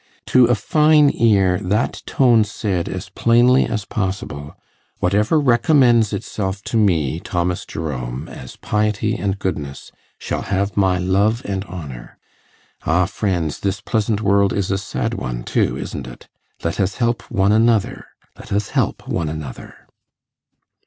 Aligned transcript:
To 0.33 0.45
a 0.45 0.55
fine 0.55 1.11
ear 1.15 1.59
that 1.61 2.01
tone 2.07 2.43
said 2.43 2.89
as 2.89 3.09
plainly 3.09 3.67
as 3.67 3.85
possible 3.85 4.55
'Whatever 4.97 5.39
recommends 5.39 6.11
itself 6.11 6.63
to 6.63 6.75
me, 6.77 7.19
Thomas 7.19 7.67
Jerome, 7.67 8.27
as 8.27 8.55
piety 8.55 9.15
and 9.15 9.37
goodness, 9.37 9.91
shall 10.17 10.41
have 10.41 10.75
my 10.75 10.97
love 10.97 11.43
and 11.45 11.63
honour. 11.65 12.17
Ah, 12.83 13.05
friends, 13.05 13.59
this 13.59 13.79
pleasant 13.79 14.21
world 14.21 14.53
is 14.53 14.71
a 14.71 14.79
sad 14.79 15.13
one, 15.13 15.43
too, 15.43 15.77
isn't 15.77 16.07
it? 16.07 16.27
Let 16.63 16.79
us 16.79 16.95
help 16.95 17.29
one 17.29 17.51
another, 17.51 18.07
let 18.35 18.51
us 18.51 18.69
help 18.69 19.07
one 19.07 19.29
another. 19.29 19.87